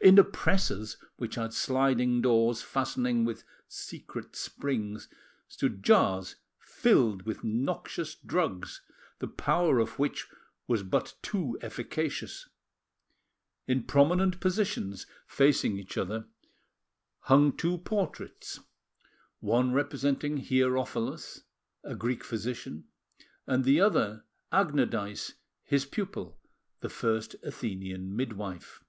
In 0.00 0.16
the 0.16 0.24
presses, 0.24 0.98
which 1.16 1.36
had 1.36 1.54
sliding 1.54 2.20
doors 2.20 2.60
fastening 2.60 3.24
with 3.24 3.42
secret 3.68 4.36
springs, 4.36 5.08
stood 5.48 5.82
Jars 5.82 6.36
filled 6.58 7.22
with 7.22 7.42
noxious 7.42 8.14
drugs, 8.14 8.82
the 9.20 9.28
power 9.28 9.78
of 9.78 9.98
which 9.98 10.26
was 10.66 10.82
but 10.82 11.14
too 11.22 11.56
efficacious; 11.62 12.50
in 13.66 13.84
prominent 13.84 14.40
positions, 14.40 15.06
facing 15.26 15.78
each 15.78 15.96
other, 15.96 16.26
hung 17.20 17.56
two 17.56 17.78
portraits, 17.78 18.60
one 19.40 19.72
representing 19.72 20.36
Hierophilos, 20.38 21.44
a 21.82 21.94
Greek 21.94 22.22
physician, 22.24 22.84
and 23.46 23.64
the 23.64 23.80
other 23.80 24.24
Agnodice 24.52 25.32
his 25.62 25.86
pupil, 25.86 26.38
the 26.80 26.90
first 26.90 27.36
Athenian 27.42 28.14
midwife. 28.14 28.80